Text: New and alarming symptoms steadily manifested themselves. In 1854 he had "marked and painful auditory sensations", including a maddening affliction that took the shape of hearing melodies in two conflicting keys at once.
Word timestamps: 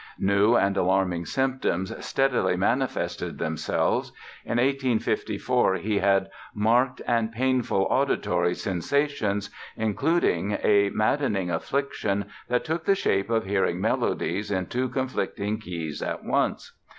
New 0.17 0.55
and 0.55 0.75
alarming 0.77 1.27
symptoms 1.27 1.93
steadily 2.03 2.57
manifested 2.57 3.37
themselves. 3.37 4.11
In 4.43 4.57
1854 4.57 5.75
he 5.75 5.99
had 5.99 6.27
"marked 6.55 7.03
and 7.05 7.31
painful 7.31 7.83
auditory 7.83 8.55
sensations", 8.55 9.51
including 9.77 10.57
a 10.63 10.89
maddening 10.89 11.51
affliction 11.51 12.25
that 12.47 12.65
took 12.65 12.85
the 12.85 12.95
shape 12.95 13.29
of 13.29 13.45
hearing 13.45 13.79
melodies 13.79 14.49
in 14.49 14.65
two 14.65 14.89
conflicting 14.89 15.59
keys 15.59 16.01
at 16.01 16.25
once. 16.25 16.71